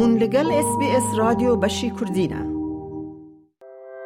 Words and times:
هون 0.00 0.16
لگل 0.16 0.52
اس 0.52 0.78
بی 0.78 0.90
اس 0.96 1.18
رادیو 1.18 1.56
بشی 1.56 1.92
کردینه. 2.00 2.46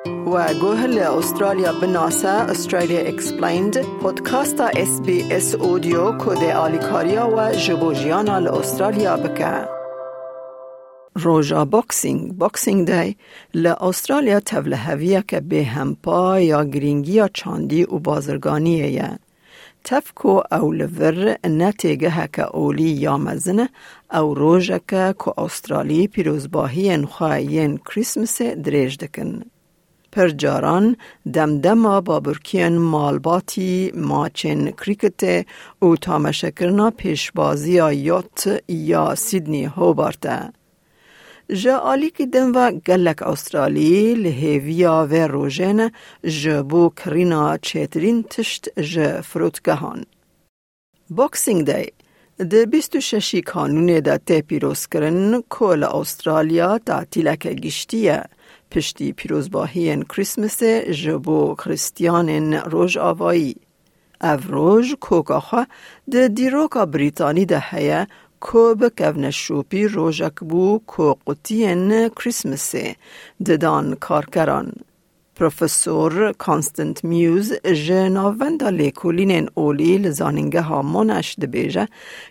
و 0.07 0.55
گوهل 0.61 0.99
استرالیا 0.99 1.73
بناسه 1.73 2.29
استرالیا 2.29 3.01
اکسپلیند 3.01 3.79
پودکاست 4.03 4.61
اس 4.61 5.01
بی 5.01 5.33
اس 5.33 5.55
اودیو 5.55 6.19
کده 6.19 6.55
آلیکاریا 6.55 7.29
و 7.37 7.53
جبوجیانا 7.53 8.37
استرالیا 8.59 9.17
بکه. 9.17 9.69
روژا 11.15 11.65
بوکسینگ 11.65 12.33
بوکسینگ 12.39 12.91
دی. 12.91 13.17
ل 13.55 13.67
استرالیا 13.67 14.41
تبله 14.41 15.23
که 15.29 15.41
به 15.41 15.65
همپا 15.65 16.41
یا 16.41 16.65
گرینگی 16.65 17.13
یا 17.13 17.29
چاندی 17.29 17.83
و 17.83 17.99
بازرگانیه 17.99 18.91
یه. 18.91 19.19
تفکو 19.85 20.43
او 20.53 20.73
لور 20.73 21.37
نتیگه 21.45 22.11
هکا 22.11 22.43
اولی 22.43 22.91
یا 22.91 23.17
مزنه 23.19 23.69
او 24.13 24.35
روژه 24.35 24.81
که 24.89 25.39
استرالی 25.39 26.09
پیروزباهی 26.09 26.97
نخواهین 26.97 27.77
کریسمس 27.77 28.43
دریج 28.43 28.97
دکن. 28.99 29.43
پر 30.13 30.29
جاران 30.29 30.97
دمدما 31.35 32.01
با 32.01 32.21
برکین 32.21 32.79
مالباتی 32.79 33.93
ماچن 33.95 34.71
کریکت 34.71 35.47
او 35.79 35.97
تامشکرنا 35.97 36.91
پیشبازی 36.91 37.73
یوت 37.93 38.63
یا 38.69 39.15
سیدنی 39.15 39.65
هوبارته. 39.65 40.53
جا 41.53 41.79
آلی 41.79 42.11
که 42.11 42.27
دن 42.27 42.51
و 42.51 42.71
گلک 42.71 43.23
استرالی 43.23 44.15
لحیویا 44.15 45.09
و 45.11 45.15
روژن 45.15 45.91
جبو 46.25 46.91
کرینا 46.91 47.57
چیترین 47.57 48.23
تشت 48.23 48.81
ج 48.81 49.21
فروتگهان. 49.21 50.05
بوکسینگ 51.09 51.67
دی 51.67 51.93
ده 52.51 52.67
26 52.67 53.35
کانون 53.35 54.01
دا 54.01 54.19
تی 54.19 54.43
پیروز 54.43 54.87
کرن 54.87 55.43
کل 55.51 55.85
استرالیا 55.85 56.79
تعطیلک 56.79 57.47
گشتیه 57.47 58.25
پشتی 58.71 59.13
پیروزباهی 59.13 60.05
کریسمس 60.05 60.63
جبو 60.63 61.55
کریستیان 61.55 62.55
روژ 62.55 62.97
آوایی. 62.97 63.57
او 64.21 64.39
روژ 64.49 64.95
کوکاخوا 65.01 65.67
ده 66.11 66.29
دیروکا 66.29 66.87
بریتانی 66.87 67.45
ده 67.45 67.61
هیه 67.71 68.07
کو 68.47 68.75
بکون 68.75 69.31
شوپی 69.31 69.83
روژک 69.89 70.45
بو 70.45 70.79
کو 70.87 71.15
قطین 71.27 71.93
کریسمسی 72.09 72.87
ددان 73.47 73.95
کارکران. 73.95 74.73
پروفسور 75.40 76.32
کانستنت 76.38 77.06
میوز 77.06 77.54
جناوندا 77.88 78.70
لیکولین 78.70 79.50
اولی 79.54 79.98
لزانینگه 79.98 80.62
ها 80.62 80.82
منش 80.82 81.36
دبیجه 81.40 81.88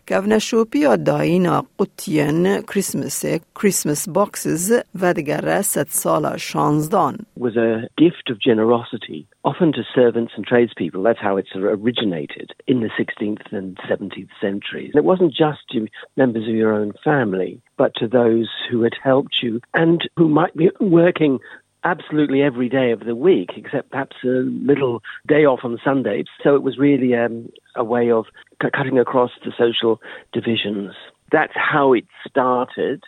که 0.06 0.38
شوپی 0.38 0.96
داینا 0.96 1.64
قطین 1.78 2.62
کریسمس 2.62 3.24
کریسمس 3.54 4.08
باکسز 4.08 4.82
و 5.00 5.14
دیگر 5.14 5.62
ست 5.62 5.88
سال 5.88 6.36
شانزدان 6.36 7.16
was 7.40 7.56
a 7.56 7.88
gift 8.02 8.30
of 8.30 8.38
generosity 8.40 9.26
often 9.50 9.72
to 9.72 9.82
servants 9.94 10.32
and 10.36 10.44
tradespeople. 10.44 11.02
That's 11.02 11.26
how 11.28 11.38
it's 11.40 11.54
originated 11.54 12.48
in 12.66 12.80
the 12.80 12.90
16th 13.00 13.46
and 13.58 13.78
17th 13.90 14.34
centuries. 14.46 14.90
And 14.92 15.00
it 15.02 15.10
wasn't 15.12 15.32
just 15.44 15.60
to 15.72 15.78
members 16.22 16.46
of 16.50 16.54
your 16.62 16.72
own 16.80 16.92
family, 17.10 17.52
but 17.80 17.94
to 18.00 18.06
those 18.20 18.50
who 18.68 18.82
had 18.82 18.96
helped 19.10 19.36
you 19.42 19.52
and 19.72 19.98
who 20.18 20.28
might 20.28 20.54
be 20.62 20.68
working 20.80 21.34
absolutely 21.83 22.41
every 22.41 22.69
day 22.69 22.91
of 22.91 23.01
the 23.01 23.15
week, 23.15 23.51
except 23.55 23.91
perhaps 23.91 24.15
a 24.23 24.43
little 24.71 25.01
day 25.27 25.45
off 25.45 25.59
on 25.63 25.77
Sundays. 25.83 26.25
So 26.43 26.55
it 26.55 26.63
was 26.63 26.77
really 26.77 27.15
um, 27.15 27.49
a 27.75 27.83
way 27.83 28.11
of 28.11 28.25
c- 28.61 28.69
cutting 28.75 28.99
across 28.99 29.31
the 29.43 29.51
social 29.57 30.01
divisions. 30.31 30.93
That's 31.31 31.53
how 31.55 31.93
it 31.93 32.05
started, 32.27 33.03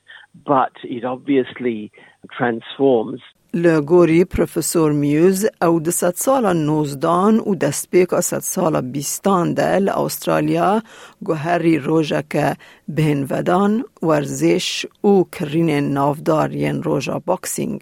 but 0.46 0.74
it 0.84 1.06
obviously 1.06 1.92
transforms. 2.32 3.22
Li 3.56 3.72
gori 3.88 4.26
professor 4.28 4.92
Muse 4.92 5.48
għaw 5.64 5.78
disat 5.80 6.18
sala 6.20 6.52
nuzdan 6.52 7.38
u 7.40 7.54
daspek 7.56 8.12
għasat 8.12 8.44
sala 8.44 8.82
bistan 8.84 9.54
del 9.56 9.88
Australia 9.94 10.82
għuħarri 11.24 11.78
roġa 11.86 12.26
ka 12.28 12.50
bħen 12.92 13.24
vadan 13.32 13.80
warzex 14.04 14.90
u 15.08 15.22
krinen 15.32 15.94
navdar 15.96 16.52
jen 16.52 16.84
roġa 16.84 17.22
boxing. 17.24 17.80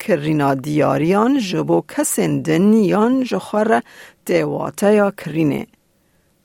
کرینا 0.00 0.54
دیاریان 0.54 1.38
جبو 1.38 1.78
کسین 1.88 2.42
دنیان 2.42 3.24
جخور 3.24 3.82
دیواتا 4.26 4.90
یا 4.90 5.10
کرینه. 5.10 5.66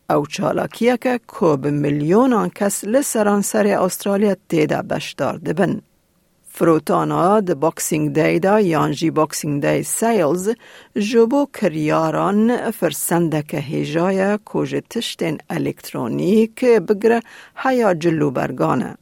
او 0.09 0.25
چالاکیه 0.25 0.97
که 0.97 1.19
کوب 1.27 1.67
میلیونان 1.67 2.49
کس 2.49 2.83
لسران 2.83 3.41
سر 3.41 3.67
استرالیا 3.67 4.35
دیده 4.49 4.81
بشدار 4.81 5.37
دبن. 5.37 5.81
فروتانا 6.55 7.39
د 7.39 7.53
باکسینگ 7.63 8.13
دی 8.17 8.39
دا 8.39 8.59
یانجی 8.59 9.09
باکسینگ 9.19 9.61
دی 9.65 9.83
سیلز 9.83 10.49
جبو 11.09 11.45
کریاران 11.53 12.71
فرسنده 12.71 13.41
که 13.41 13.57
هیجای 13.57 14.37
کوژ 14.45 14.75
تشتین 14.89 15.37
الکترونیک 15.49 16.65
بگره 16.65 17.19
هیا 17.55 17.93
جلو 17.93 18.31
برگانه. 18.31 18.97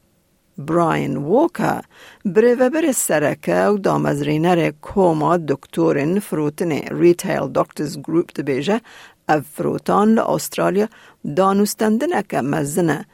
براین 0.59 1.17
ووکا 1.17 1.81
بریوبر 2.25 2.93
سرکه 2.93 3.67
و 3.67 3.79
دامزرینر 3.79 4.71
کوما 4.71 5.37
دکتورین 5.37 6.21
فروتن 6.21 6.73
ریتیل 6.73 7.49
دکترز 7.55 7.99
گروپ 7.99 8.33
دبیجه 8.33 8.81
او 9.29 9.41
فروتان 9.41 10.15
لأسترالیا 10.15 10.89
دانوستندن 11.37 12.13
اکه 12.13 12.41
مزنه 12.41 13.07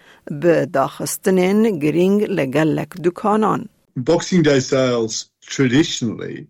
به 0.43 0.67
داخستنین 0.67 1.79
گرینگ 1.79 2.23
لگلک 2.23 2.89
دکانان. 2.89 3.69
Boxing 3.97 4.43
Day 4.43 4.61
sales 4.61 5.31
traditionally 5.43 6.47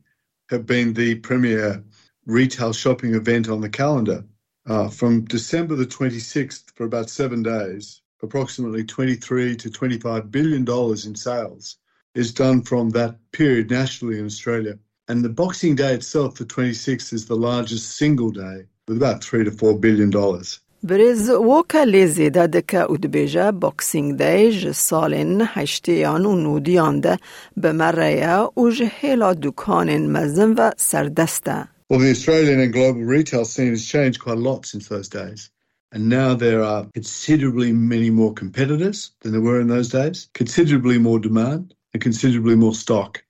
have 0.51 0.65
been 0.67 0.93
the 0.93 1.17
premier 1.17 1.83
retail 2.27 2.73
shopping 2.73 3.15
event 3.15 3.49
on 3.49 3.61
the 3.61 3.69
calendar. 3.69 4.25
Uh, 4.65 4.89
from 4.89 5.25
December 5.25 5.75
the 5.75 5.87
26th 5.87 6.71
for 6.77 6.85
about 6.85 7.11
seven 7.11 7.43
days, 7.43 8.01
approximately 8.24 8.84
23 8.84 9.56
to 9.56 9.70
25 9.70 10.32
billion 10.32 10.66
dollars 10.66 11.06
in 11.06 11.16
sales 11.16 11.78
is 12.16 12.34
done 12.34 12.62
from 12.62 12.90
that 12.92 13.16
period 13.32 13.70
nationally 13.70 14.20
in 14.20 14.26
Australia. 14.26 14.78
And 15.08 15.24
the 15.24 15.30
Boxing 15.30 15.76
Day 15.76 15.94
itself, 15.94 16.36
the 16.36 16.46
26th, 16.46 17.14
is 17.14 17.26
the 17.26 17.36
largest 17.36 17.96
single 17.98 18.32
day 18.32 18.66
with 18.88 18.98
about 18.98 19.24
three 19.24 19.44
to 19.44 19.52
four 19.52 19.80
billion 19.80 20.10
dollars. 20.10 20.60
Brez 20.86 21.30
woka 21.30 21.86
lezida 21.86 22.48
deka 22.48 22.88
udbeja 22.88 23.52
Boxing 23.62 24.18
Day 24.18 24.52
ji 24.52 24.74
salên 24.74 25.46
heştiyan 25.46 26.24
û 26.24 26.34
nûdiyan 26.44 27.04
de 27.04 27.18
bi 27.58 27.72
me 27.74 27.94
reya 27.94 28.50
û 28.58 28.72
ji 28.72 28.86
hêla 28.86 29.42
dûkanên 29.42 30.08
mezin 30.08 30.58
ve. 30.58 30.72
Well, 31.90 32.00
the 32.00 32.12
Australian 32.12 32.60
and 32.60 32.74
global 32.74 33.02
retail 33.02 33.46
scene 33.46 33.70
has 33.70 33.86
changed 33.86 34.20
quite 34.20 34.38
a 34.38 34.42
lot 34.42 34.66
since 34.66 34.88
those 34.88 35.08
days. 35.08 35.50
And 35.98 36.10
now 36.10 36.36
there 36.36 36.62
are 36.62 36.86
considerably 36.94 37.72
many 37.72 38.12
more 38.12 38.32
competitors 38.32 39.10
than 39.22 39.32
there 39.32 39.42
were 39.42 39.60
in 39.60 39.68
those 39.68 39.90
days, 39.90 40.30
considerably 40.36 41.00
more 41.00 41.18
demand, 41.18 41.74
and 41.92 42.04
considerably 42.04 42.54
more 42.54 42.76
stock. 42.76 43.24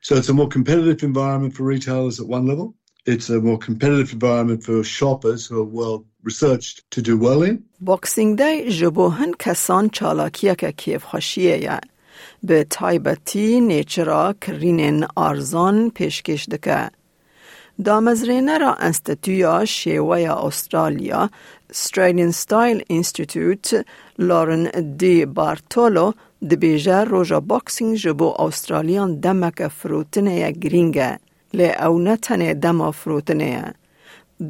So 0.00 0.16
it's 0.16 0.30
a 0.30 0.32
more 0.32 0.48
competitive 0.48 1.02
environment 1.02 1.52
for 1.54 1.64
retailers 1.64 2.18
at 2.18 2.26
one 2.26 2.46
level. 2.46 2.74
It's 3.04 3.28
a 3.28 3.38
more 3.38 3.58
competitive 3.58 4.14
environment 4.14 4.62
for 4.64 4.82
shoppers 4.82 5.46
who 5.46 5.60
are 5.60 5.64
well 5.64 6.06
researched 6.22 6.90
to 6.92 7.02
do 7.02 7.18
well 7.18 7.42
in. 7.42 7.62
Boxing 7.82 8.36
Day 8.36 8.70
ji 8.70 8.88
bo 8.88 9.10
hin 9.10 9.34
kesan 9.34 9.90
çalakiyeke 9.90 10.72
kêfxweşiyê 10.72 11.62
ye. 11.64 11.80
دامزرینه 17.84 18.58
را 18.58 18.74
انستیتویا 18.74 19.64
شیوه 19.64 20.44
استرالیا 20.46 21.30
Australian 21.72 22.32
Style 22.32 22.82
Institute 22.90 23.84
لارن 24.18 24.96
دی 24.98 25.26
بارتولو 25.26 26.12
دبیجه 26.50 27.04
روژا 27.04 27.40
باکسینگ 27.40 27.96
جبو 27.96 28.34
استرالیان 28.38 29.20
دمک 29.20 29.68
فروتنه 29.68 30.52
گرینگه. 30.52 31.18
لی 31.54 31.70
او 31.70 31.98
نتنه 31.98 32.54
دما 32.54 32.90
فروتنه 32.90 33.74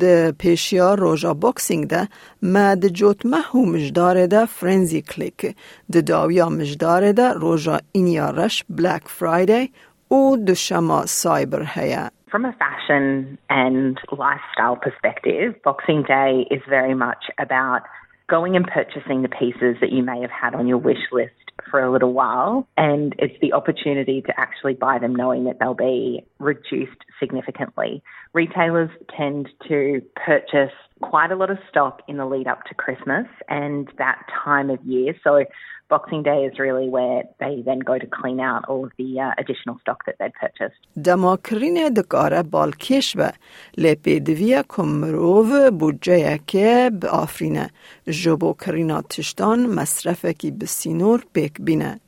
د 0.01 0.31
پیشیا 0.31 0.95
روژا 0.95 1.35
باکسینگ 1.35 1.87
ده 1.89 2.09
ما 2.43 2.75
د 2.75 2.87
جوت 2.87 3.27
مهو 3.27 3.65
مجدار 3.65 4.27
ده 4.27 4.47
فرنزی 4.47 5.03
کلیک. 5.03 5.57
د 5.93 6.05
داویا 6.11 6.49
مجدار 6.49 7.13
ده 7.13 7.33
روژا 7.33 7.79
اینیا 7.93 8.31
رش 8.31 8.65
بلک 8.71 9.09
فرایدی 9.09 9.73
او 10.09 10.37
دوشما 10.37 11.07
سایبر 11.07 11.63
هیا 11.75 12.11
From 12.31 12.45
a 12.45 12.53
fashion 12.55 13.39
and 13.49 14.01
lifestyle 14.11 14.75
perspective, 14.75 15.55
Boxing 15.63 16.03
Day 16.03 16.47
is 16.51 16.61
very 16.69 16.95
much 16.95 17.27
about 17.39 17.83
going 18.29 18.57
and 18.57 18.67
purchasing 18.67 19.23
the 19.23 19.29
pieces 19.29 19.77
that 19.81 19.93
you 19.93 20.03
may 20.03 20.21
have 20.23 20.31
had 20.33 20.53
on 20.53 20.67
your 20.67 20.79
wish 20.79 21.13
list 21.13 21.46
for 21.70 21.80
a 21.80 21.92
little 21.92 22.14
while, 22.14 22.68
and 22.78 23.16
it's 23.20 23.40
the 23.42 23.54
opportunity 23.54 24.22
to 24.22 24.34
actually 24.38 24.74
buy 24.74 25.00
them 25.00 25.16
knowing 25.16 25.46
that 25.46 25.58
they'll 25.60 25.74
be 25.74 26.26
reduced 26.40 27.02
significantly. 27.20 28.04
Retailers 28.34 28.90
tend 29.16 29.50
to 29.68 30.02
purchase 30.16 30.74
quite 31.02 31.32
a 31.32 31.36
lot 31.36 31.50
of 31.50 31.58
stock 31.70 32.02
in 32.08 32.18
the 32.18 32.26
lead 32.26 32.48
up 32.48 32.64
to 32.66 32.76
Christmas 32.76 33.28
and 33.50 33.90
that 33.98 34.20
time 34.44 34.70
of 34.70 34.84
year. 34.84 35.14
So 35.24 35.46
Boxing 35.92 36.24
Day 36.24 36.40
is 36.50 36.58
really 36.58 36.88
where 36.88 37.24
they 37.42 37.54
then 37.70 37.80
go 37.80 37.96
to 38.04 38.08
clean 38.20 38.40
out 38.40 38.62
all 38.70 38.86
of 38.86 38.94
the 39.02 39.12
uh, 39.20 39.32
additional 39.42 39.76
stock 39.84 40.00
that 40.08 40.16
they'd 40.20 40.34
purchased. 40.34 40.80
دماکرین 41.04 41.90
دکاره 41.90 42.44
بالکش 42.44 43.18
به 43.18 43.34
لپی 43.78 44.20
دویا 44.20 44.64
کمروو 44.70 45.72
بودجه 45.72 46.40
که 46.48 46.92
به 47.02 47.10
آفرینه 47.10 47.70
جبو 48.08 48.54
کرینا 48.54 49.02
تشتان 49.02 49.66
مصرفه 49.66 50.34
کی 50.34 50.52
بسینور 50.52 51.24
بیک 51.47 51.61
بینه. 51.61 52.01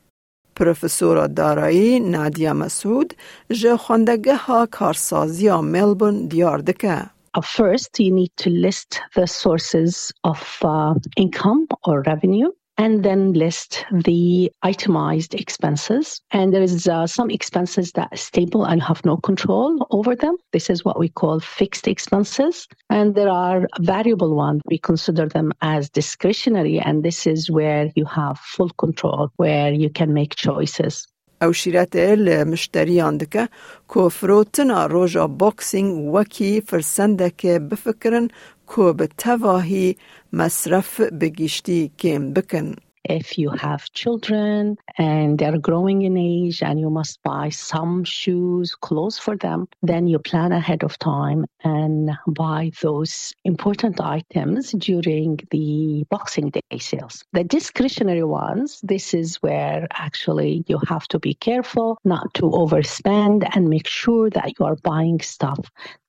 پروفسور 0.55 1.27
دارایی 1.27 1.99
نادیا 1.99 2.53
مسعود 2.53 3.13
جه 3.51 3.77
خوندگه 3.77 4.35
ها 4.35 4.67
کارسازی 4.71 5.49
ملبون 5.49 6.27
دیار 6.27 6.59
دکه. 6.59 7.09
First, 7.57 7.91
you 7.99 8.11
need 8.19 8.33
to 8.43 8.49
list 8.65 8.89
the 9.15 9.27
sources 9.27 10.11
of 10.23 10.41
uh, 10.63 10.93
income 11.23 11.67
or 11.87 11.95
revenue 12.11 12.51
and 12.79 13.03
then 13.03 13.33
list 13.33 13.85
the 13.91 14.49
itemized 14.63 15.35
expenses. 15.35 16.21
And 16.31 16.53
there 16.53 16.61
is 16.61 16.87
uh, 16.87 17.07
some 17.07 17.29
expenses 17.29 17.91
that 17.91 18.07
are 18.13 18.17
stable 18.17 18.63
and 18.63 18.81
have 18.81 19.03
no 19.03 19.17
control 19.17 19.85
over 19.91 20.15
them. 20.15 20.37
This 20.53 20.69
is 20.69 20.85
what 20.85 20.97
we 20.97 21.09
call 21.09 21.41
fixed 21.41 21.89
expenses. 21.89 22.69
And 22.89 23.15
there 23.15 23.27
are 23.27 23.67
variable 23.81 24.33
ones. 24.33 24.61
We 24.65 24.77
consider 24.77 25.27
them 25.27 25.51
as 25.61 25.89
discretionary. 25.89 26.79
And 26.79 27.03
this 27.03 27.27
is 27.27 27.51
where 27.51 27.91
you 27.95 28.05
have 28.05 28.39
full 28.39 28.69
control, 28.69 29.29
where 29.35 29.73
you 29.73 29.89
can 29.89 30.13
make 30.13 30.35
choices. 30.35 31.05
او 31.41 31.53
شیرت 31.53 31.95
لمشتریان 31.95 33.17
دکه 33.17 33.49
که 33.93 34.09
فروتنا 34.09 34.85
روژا 34.85 35.27
بوکسینگ 35.27 36.13
وکی 36.13 36.61
فرسنده 36.61 37.31
که 37.37 37.59
بفکرن 37.59 38.27
که 38.75 38.93
به 38.97 39.07
تواهی 39.17 39.97
مصرف 40.33 41.01
بگیشتی 41.01 41.91
کم 41.99 42.33
بکن. 42.33 42.75
If 43.09 43.37
you 43.37 43.49
have 43.49 43.91
children 43.91 44.77
and 44.97 45.39
they're 45.39 45.57
growing 45.57 46.03
in 46.03 46.15
age 46.15 46.61
and 46.61 46.79
you 46.79 46.89
must 46.89 47.21
buy 47.23 47.49
some 47.49 48.03
shoes, 48.03 48.75
clothes 48.75 49.17
for 49.17 49.35
them, 49.35 49.67
then 49.81 50.07
you 50.07 50.19
plan 50.19 50.51
ahead 50.51 50.83
of 50.83 50.97
time 50.99 51.45
and 51.63 52.11
buy 52.27 52.71
those 52.81 53.33
important 53.43 53.99
items 53.99 54.71
during 54.73 55.39
the 55.49 56.05
Boxing 56.09 56.51
Day 56.51 56.77
sales. 56.77 57.23
The 57.33 57.43
discretionary 57.43 58.23
ones, 58.23 58.79
this 58.83 59.13
is 59.13 59.37
where 59.37 59.87
actually 59.91 60.63
you 60.67 60.79
have 60.87 61.07
to 61.09 61.19
be 61.19 61.33
careful 61.33 61.97
not 62.05 62.33
to 62.35 62.43
overspend 62.43 63.49
and 63.55 63.69
make 63.69 63.87
sure 63.87 64.29
that 64.29 64.53
you 64.59 64.65
are 64.65 64.75
buying 64.75 65.19
stuff 65.19 65.59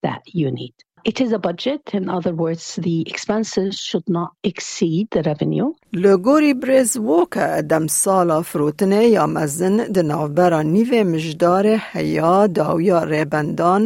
that 0.03 0.23
you 0.27 0.51
need. 0.51 0.75
لە 6.03 6.15
گۆری 6.27 6.55
برێزوۆکە 6.63 7.45
ئەدەم 7.55 7.87
ساڵا 8.03 8.41
فرۆتنێ 8.51 9.05
یا 9.17 9.25
مزن 9.35 9.77
دناوبەرە 9.95 10.61
نیوێ 10.75 11.03
مژدارێ 11.13 11.77
هەیە 11.93 12.35
داویا 12.59 13.01
ڕێبەندان 13.11 13.83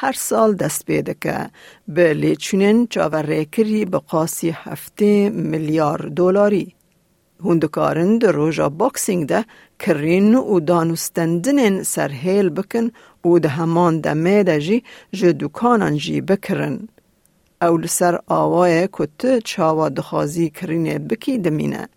هەر 0.00 0.14
ساڵ 0.28 0.50
دەست 0.60 0.82
پێ 0.86 1.00
دەکە. 1.08 1.38
بە 1.94 2.06
لێچونن 2.20 2.78
چاوەڕێکری 2.92 3.82
بە 3.92 3.98
قاسی 4.10 4.50
هەفتێ 4.64 5.14
ملیار 5.50 6.00
دلاری. 6.18 6.68
هوندکارن 7.44 8.18
di 8.20 8.28
roja 8.38 8.68
boxing 8.80 9.22
de 9.30 9.40
kirîn 9.82 10.30
û 10.52 10.54
danûstendinên 10.68 11.76
serhêl 11.92 12.48
bikin 12.56 12.86
و 13.24 13.38
ده 13.38 13.48
همان 13.48 14.00
دمه 14.00 14.42
ده 14.42 14.60
جی 14.60 14.82
جه 15.12 15.32
دکانان 15.32 15.96
جی 15.96 16.20
بکرن. 16.20 16.88
او 17.62 17.76
لسر 17.76 18.18
آوای 18.26 18.88
کت 18.92 19.38
چاوا 19.38 19.88
دخازی 19.88 20.50
کرینه 20.50 20.98
بکی 20.98 21.38
دمینه. 21.38 21.88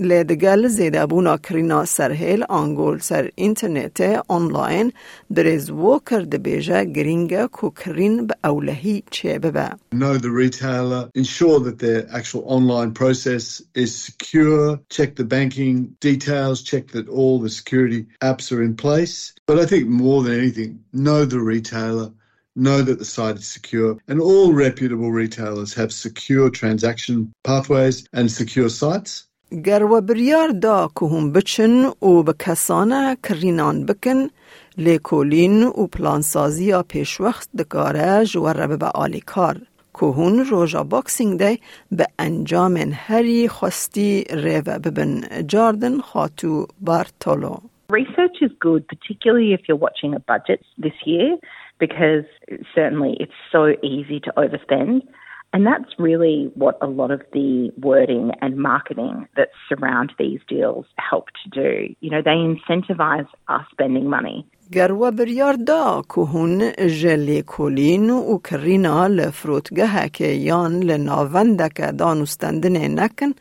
لیدگل 0.00 0.68
زیده 0.68 1.06
بونا 1.06 1.36
کرینا 1.36 1.84
سرهیل 1.84 2.44
آنگول 2.48 2.98
سر 2.98 3.30
اینترنت 3.34 4.00
آنلاین 4.28 4.92
دریز 5.34 5.70
و 5.70 6.00
کرده 6.10 6.38
بیجه 6.38 6.84
گرینگه 6.84 7.46
کو 7.46 7.70
کرین 7.70 8.26
به 8.26 8.34
اولهی 8.44 9.02
چه 9.10 9.38
ببه. 9.38 9.70
Know 9.94 10.18
the 10.18 10.30
retailer, 10.30 11.10
ensure 11.14 11.60
that 11.60 11.78
their 11.78 12.06
actual 12.18 12.42
online 12.46 12.92
process 12.92 13.62
is 13.74 13.90
secure, 14.06 14.78
check 14.88 15.16
the 15.16 15.24
banking 15.24 15.96
details, 16.00 16.62
check 16.62 16.84
that 16.88 17.08
all 17.08 17.40
the 17.40 17.50
security 17.50 18.06
apps 18.22 18.52
are 18.52 18.62
in 18.62 18.74
place. 18.76 19.34
But 19.48 19.58
I 19.58 19.66
think 19.66 19.88
more 19.88 20.22
than 20.22 20.34
anything, 20.42 20.72
know 20.92 21.24
the 21.24 21.40
retailer, 21.54 22.08
know 22.66 22.78
that 22.82 22.98
the 23.00 23.10
site 23.16 23.38
is 23.42 23.48
secure, 23.58 23.92
and 24.08 24.20
all 24.20 24.52
reputable 24.52 25.12
retailers 25.22 25.74
have 25.74 25.92
secure 25.92 26.50
transaction 26.50 27.16
pathways 27.48 27.96
and 28.18 28.30
secure 28.30 28.70
sites. 28.82 29.28
گر 29.61 29.83
و 29.83 30.01
بریار 30.01 30.49
دا 30.49 30.89
که 30.99 31.05
هم 31.05 31.31
بچن 31.31 31.85
و 31.85 32.23
به 32.23 32.33
کسانه 32.39 33.17
کرینان 33.23 33.85
بکن 33.85 34.29
لیکولین 34.77 35.63
و 35.63 35.87
پلانسازی 35.87 36.65
یا 36.65 36.83
پیش 36.83 37.21
وقت 37.21 37.49
دکاره 37.59 38.25
جوار 38.25 38.67
به 38.67 38.85
آلی 38.85 39.19
کار. 39.19 39.57
که 39.99 40.05
هون 40.05 40.39
روژا 40.39 40.83
باکسینگ 40.83 41.39
دی 41.39 41.59
به 41.91 42.05
انجام 42.19 42.77
هری 42.77 43.47
خواستی 43.47 44.23
ریو 44.33 44.79
ببن. 44.83 45.21
جاردن 45.47 45.99
خاتو 45.99 46.67
بارتولو 46.81 47.55
Research 47.89 48.37
is 48.41 48.51
good, 48.59 48.87
particularly 48.87 49.53
if 49.53 49.61
you're 49.67 49.83
watching 49.87 50.15
a 50.15 50.19
budget 50.33 50.61
this 50.85 50.97
year, 51.05 51.37
because 51.79 52.25
certainly 52.73 53.11
it's 53.19 53.39
so 53.51 53.63
easy 53.83 54.19
to 54.25 54.31
overspend. 54.43 55.01
And 55.52 55.66
that's 55.66 55.92
really 55.98 56.50
what 56.54 56.76
a 56.82 56.86
lot 56.86 57.10
of 57.10 57.22
the 57.32 57.70
wording 57.80 58.32
and 58.42 58.56
marketing 58.58 59.26
that 59.36 59.48
surround 59.68 60.12
these 60.18 60.40
deals 60.46 60.84
help 61.10 61.26
to 61.42 61.48
do. 61.62 61.94
You 62.00 62.10
know, 62.10 62.20
they 62.20 62.38
incentivize 62.52 63.28
us 63.48 63.64
spending 63.72 64.08
money. 64.10 64.44
گروا 64.72 65.10
بریار 65.10 65.52
دا 65.52 66.02
که 66.14 66.20
هون 66.20 66.72
جلی 67.02 67.42
کولین 67.42 68.10
و 68.10 68.38
کرینا 68.38 69.06
لفروتگه 69.06 70.08
که 70.08 70.26
یان 70.26 70.80
لناونده 70.82 71.68
که 71.68 71.92
دانستندن 71.92 73.00
نکن 73.00 73.32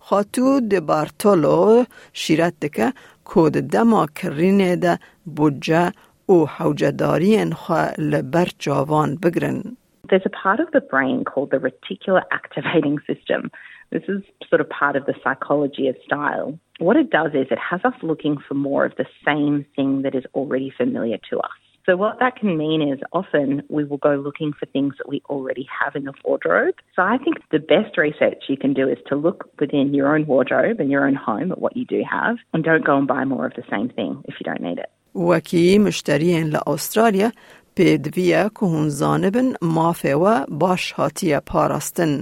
خاتو 0.00 0.60
دی 0.60 0.80
بارتولو 0.80 1.84
شیرت 2.12 2.60
دکه 2.60 2.92
کود 3.24 3.52
دما 3.52 4.06
کرینه 4.06 4.76
ده 4.76 4.98
بودجه 5.36 5.92
و 6.28 6.44
حوجدارین 6.46 7.52
خواه 7.52 8.00
لبر 8.00 8.48
جاوان 8.58 9.16
بگرن. 9.16 9.76
There's 10.10 10.26
a 10.26 10.30
part 10.30 10.60
of 10.60 10.70
the 10.72 10.80
brain 10.80 11.24
called 11.24 11.52
the 11.52 11.58
reticular 11.58 12.22
activating 12.32 12.98
system. 13.06 13.50
This 13.90 14.02
is 14.08 14.22
sort 14.48 14.60
of 14.60 14.68
part 14.68 14.96
of 14.96 15.06
the 15.06 15.14
psychology 15.22 15.86
of 15.88 15.96
style. 16.04 16.58
What 16.78 16.96
it 16.96 17.10
does 17.10 17.32
is 17.34 17.46
it 17.50 17.58
has 17.58 17.80
us 17.84 17.94
looking 18.02 18.36
for 18.48 18.54
more 18.54 18.84
of 18.84 18.96
the 18.96 19.06
same 19.24 19.64
thing 19.76 20.02
that 20.02 20.14
is 20.14 20.24
already 20.34 20.72
familiar 20.76 21.18
to 21.30 21.38
us. 21.38 21.50
So 21.84 21.96
what 21.96 22.20
that 22.20 22.36
can 22.36 22.56
mean 22.56 22.80
is 22.80 23.00
often 23.12 23.62
we 23.68 23.84
will 23.84 23.96
go 23.96 24.14
looking 24.14 24.52
for 24.52 24.66
things 24.66 24.94
that 24.98 25.08
we 25.08 25.20
already 25.28 25.66
have 25.80 25.96
in 25.96 26.04
the 26.04 26.12
wardrobe. 26.24 26.76
So 26.94 27.02
I 27.02 27.18
think 27.18 27.38
the 27.50 27.58
best 27.58 27.98
research 27.98 28.44
you 28.48 28.56
can 28.56 28.72
do 28.72 28.88
is 28.88 28.98
to 29.08 29.16
look 29.16 29.50
within 29.58 29.92
your 29.92 30.14
own 30.14 30.26
wardrobe 30.26 30.78
and 30.78 30.90
your 30.90 31.06
own 31.06 31.14
home 31.14 31.50
at 31.50 31.60
what 31.60 31.76
you 31.76 31.84
do 31.84 32.02
have 32.08 32.36
and 32.52 32.62
don't 32.62 32.84
go 32.84 32.96
and 32.96 33.08
buy 33.08 33.24
more 33.24 33.46
of 33.46 33.54
the 33.54 33.64
same 33.68 33.88
thing 33.88 34.22
if 34.26 34.34
you 34.40 34.44
don't 34.44 34.62
need 34.62 34.78
it. 34.78 34.90
وکی 35.14 35.78
مشتریین 35.78 36.50
لأسترالیا 36.50 37.28
پێدویە 37.77 38.43
که 38.55 38.65
هون 38.71 38.89
زانبن 38.89 39.49
مافێوە 39.75 40.35
باش 40.61 40.83
هاتیە 40.97 41.39
پاراستن. 41.49 42.13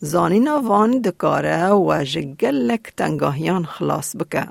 زانینا 0.00 0.56
وان 0.68 0.90
دکاره 1.06 1.70
و 1.70 2.04
جگلک 2.12 2.84
تنگاهیان 2.96 3.64
خلاص 3.64 4.16
بکه. 4.16 4.44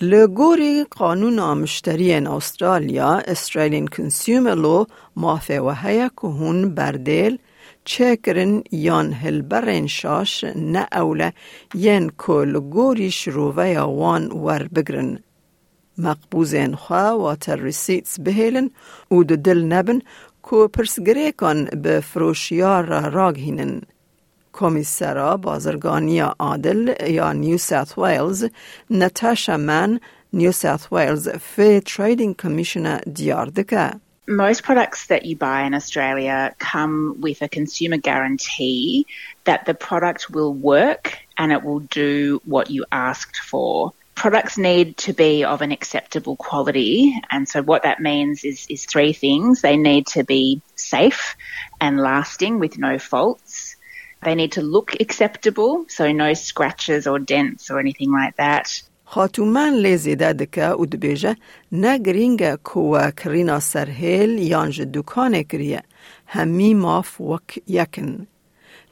لگوری 0.00 0.84
قانون 0.84 1.38
مشتری 1.54 2.12
استرالیا 2.14 3.12
استرالین 3.32 3.86
کنسیومر 3.88 4.54
لو 4.54 4.84
مافه 5.16 5.60
و 5.60 5.70
هیا 5.82 6.08
که 6.08 6.26
هون 6.26 6.74
بردیل 6.74 7.38
چه 7.84 8.16
کرن 8.16 8.62
یان 8.72 9.12
هلبرین 9.12 9.86
شاش 9.86 10.44
نه 10.44 10.86
اوله 10.92 11.32
ین 11.74 12.10
که 12.26 12.32
لگوری 12.32 13.10
شروعه 13.10 13.80
وان 13.80 14.32
ور 14.32 14.68
بگرن. 14.74 15.18
مقبوزین 15.99 16.75
خواه 16.75 17.13
و 17.13 17.35
تر 17.35 17.55
ریسیتس 17.55 18.19
بهیلن 18.19 18.69
و 19.11 19.23
دو 19.23 19.35
دل 19.35 19.63
نبن 19.63 20.01
که 20.49 20.69
پرسگره 20.73 21.31
کن 21.31 21.65
به 21.65 21.99
فروشیار 21.99 23.09
راگ 23.09 23.39
هینن. 23.39 23.81
کمیسرا 24.53 25.37
بازرگانی 25.37 26.19
عادل 26.19 26.93
یا 27.07 27.31
نیو 27.33 27.57
ساوت 27.57 27.97
ویلز 27.97 28.45
نتاشا 28.89 29.57
من 29.57 29.99
نیو 30.33 30.51
ساوت 30.51 30.87
ویلز 30.91 31.29
فیر 31.29 31.79
تریدینگ 31.79 32.35
کمیشنر 32.35 32.99
دیار 33.13 33.45
دکه. 33.45 33.91
Most 34.27 34.63
products 34.63 35.05
that 35.05 35.23
you 35.25 35.35
buy 35.35 35.59
in 35.67 35.73
Australia 35.75 36.55
come 36.57 37.21
with 37.21 37.43
a 37.43 37.49
consumer 37.57 37.97
guarantee 37.97 39.05
that 39.43 39.65
the 39.67 39.75
product 39.75 40.31
will 40.31 40.53
work 40.73 41.05
and 41.37 41.51
it 41.51 41.61
will 41.63 41.83
do 42.03 42.41
what 42.45 42.71
you 42.71 42.81
asked 42.91 43.37
for. 43.51 43.93
products 44.15 44.57
need 44.57 44.97
to 45.05 45.13
be 45.13 45.43
of 45.43 45.61
an 45.61 45.71
acceptable 45.71 46.35
quality. 46.35 47.13
And 47.29 47.47
so 47.47 47.61
what 47.61 47.83
that 47.83 47.99
means 47.99 48.43
is, 48.43 48.65
is 48.69 48.85
three 48.85 49.13
things. 49.13 49.61
They 49.61 49.77
need 49.77 50.07
to 50.07 50.23
be 50.23 50.61
safe 50.75 51.35
and 51.79 51.99
lasting 51.99 52.59
with 52.59 52.77
no 52.77 52.97
faults. 52.97 53.75
They 54.23 54.35
need 54.35 54.53
to 54.53 54.61
look 54.61 54.89
acceptable, 54.99 55.85
so 55.87 56.11
no 56.11 56.33
scratches 56.33 57.05
or 57.05 57.19
dents 57.19 57.69
or 57.69 57.79
anything 57.79 58.11
like 58.11 58.35
that. 58.37 58.67
خاتومان 59.07 59.73
لیزیده 59.73 60.33
دکه 60.33 60.65
او 60.65 60.85
دبیجه 60.85 61.35
نه 61.71 61.99
گرینگه 61.99 62.57
کوه 62.63 63.11
کرینا 63.11 63.59
سرهیل 63.59 64.39
یانج 64.39 64.81
دکانه 64.81 65.43
کریه 65.43 65.83
همی 66.27 66.73
ماف 66.73 67.21
وک 67.21 67.59
یکن 67.67 68.27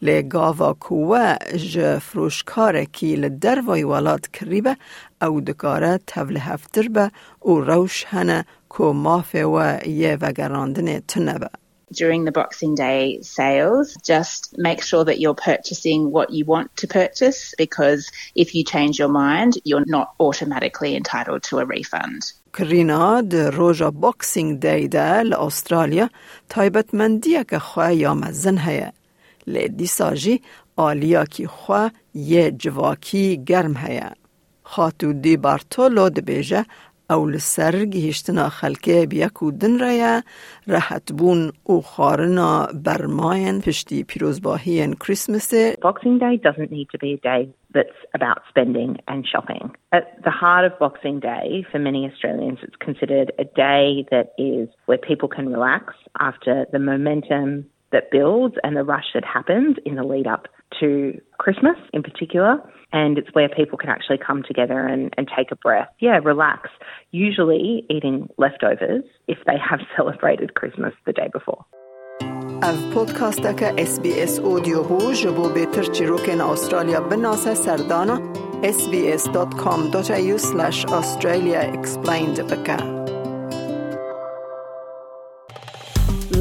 لگاوا 0.02 0.72
کوه 0.72 1.36
ج 1.72 1.98
فروشکاره 1.98 2.86
کی 2.86 3.16
لدروای 3.16 3.82
ولاد 3.82 4.30
کریبه 4.30 4.76
او 5.22 5.40
دکاره 5.40 6.00
تول 6.06 6.36
هفتر 6.36 6.88
به 6.88 7.10
او 7.40 7.60
روش 7.60 8.04
هنه 8.08 8.44
کو 8.68 8.92
مافه 8.92 9.44
و 9.44 9.78
یه 9.86 10.18
وگراندن 10.20 11.00
تنبه. 11.00 11.50
during 11.92 12.24
the 12.24 12.32
Boxing 12.32 12.74
Day 12.74 13.20
sales, 13.22 13.96
just 14.04 14.54
make 14.58 14.82
sure 14.82 15.04
that 15.04 15.20
you're 15.20 15.34
purchasing 15.34 16.10
what 16.10 16.30
you 16.30 16.44
want 16.44 16.74
to 16.76 16.86
purchase 16.86 17.54
because 17.56 18.10
if 18.34 18.54
you 18.54 18.64
change 18.64 18.98
your 18.98 19.08
mind, 19.08 19.58
you're 19.64 19.84
not 19.86 20.14
automatically 20.20 20.96
entitled 20.96 21.42
to 21.44 21.58
a 21.58 21.64
refund. 21.64 22.32
کرینا 22.52 23.20
د 23.20 23.34
روژا 23.34 23.90
بوکسینگ 23.90 24.60
دی 24.60 24.88
ده 24.88 25.22
لأسترالیا 25.22 26.08
تایبت 26.48 26.94
مندیه 26.94 27.44
که 27.44 27.58
خواه 27.58 27.94
یا 27.94 28.14
مزن 28.14 28.58
هیا. 28.58 28.92
لی 29.52 29.68
دیساجی 29.68 30.36
آلیا 30.76 31.24
کی 31.24 31.46
خواه 31.46 31.90
یه 32.14 32.50
جواکی 32.50 33.24
گرم 33.48 33.76
هیا. 33.76 34.10
خاتو 34.62 35.12
دی 35.12 35.36
بارتولو 35.36 36.08
دبیجه 36.16 36.64
او 37.10 37.26
لسر 37.26 37.84
گهشتنا 37.84 38.48
خلکه 38.48 39.06
بیکو 39.10 39.50
دن 39.50 39.82
ریا 39.84 40.22
راحت 40.66 41.12
بون 41.12 41.52
او 41.64 41.82
خارنا 41.82 42.68
برماین 42.84 43.60
پشتی 43.60 44.04
پیروزباهی 44.04 44.94
کریسمس 44.94 45.54
Boxing 45.72 46.18
Day 46.18 46.36
doesn't 46.36 46.70
need 46.70 46.88
to 46.94 46.98
be 46.98 47.10
a 47.14 47.20
day 47.32 47.42
that's 47.74 48.00
about 48.18 48.38
spending 48.48 48.90
and 49.08 49.26
shopping. 49.32 49.64
At 49.92 50.04
the 50.26 50.34
heart 50.42 50.64
of 50.68 50.78
Boxing 50.78 51.18
Day, 51.20 51.64
for 51.70 51.78
many 51.78 52.00
Australians, 52.10 52.58
it's 52.62 52.80
considered 52.88 53.28
a 53.44 53.46
day 53.68 54.04
that 54.10 54.28
is 54.38 54.68
where 54.86 54.98
people 55.10 55.28
can 55.36 55.46
relax 55.56 55.84
after 56.28 56.54
the 56.72 56.78
momentum 56.90 57.48
that 57.91 58.11
builds 58.11 58.55
and 58.63 58.75
the 58.75 58.83
rush 58.83 59.09
that 59.13 59.23
happens 59.23 59.77
in 59.85 59.95
the 59.95 60.03
lead 60.03 60.27
up 60.27 60.47
to 60.79 61.19
Christmas 61.37 61.77
in 61.93 62.03
particular. 62.03 62.57
And 62.91 63.17
it's 63.17 63.29
where 63.33 63.49
people 63.49 63.77
can 63.77 63.89
actually 63.89 64.19
come 64.19 64.43
together 64.43 64.79
and, 64.79 65.13
and 65.17 65.27
take 65.37 65.51
a 65.51 65.55
breath. 65.55 65.89
Yeah, 65.99 66.19
relax. 66.23 66.69
Usually 67.11 67.85
eating 67.89 68.29
leftovers 68.37 69.03
if 69.27 69.39
they 69.47 69.57
have 69.69 69.79
celebrated 69.95 70.53
Christmas 70.55 70.93
the 71.05 71.13
day 71.13 71.29
before. 71.31 71.65
اف 72.63 72.93
پودکاست 72.93 73.59
که 73.59 73.73
اس 73.77 73.99
بی 73.99 74.21
اس 74.21 74.39
اودیو 74.39 74.83
بو 74.83 75.13
جبو 75.23 75.49
بهتر 75.49 75.83
چی 75.83 76.05
روکن 76.05 76.41
استرالیا 76.41 77.01
بناسه 77.01 77.53
سردانا 77.53 78.19
sbs.com.au 78.63 80.37
slash 80.37 80.85
australia 80.85 81.61
explained 81.77 82.39
بکه 82.41 82.77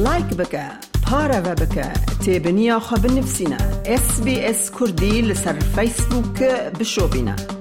لایک 0.03 0.37
بکه 0.37 0.86
پارە 1.12 1.40
بە 1.46 1.54
بکە 1.60 1.88
تێبنییا 2.22 2.78
خە 2.86 2.96
بنفسینە 3.02 3.60
SسBS 4.04 4.60
کوردی 4.76 5.16
لەسەر 5.28 5.56
فیسبووک 5.74 6.38
بشۆبینە. 6.78 7.57